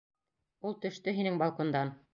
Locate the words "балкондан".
1.45-1.95